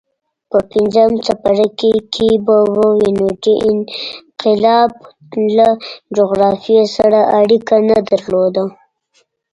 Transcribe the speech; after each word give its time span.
په 0.49 0.57
پنځم 0.71 1.09
څپرکي 1.25 1.93
کې 2.13 2.29
به 2.45 2.57
ووینو 2.75 3.29
چې 3.43 3.51
انقلاب 3.69 4.91
له 5.57 5.69
جغرافیې 6.17 6.81
سره 6.97 7.19
اړیکه 7.39 7.75
نه 7.89 7.97
درلوده. 8.09 8.65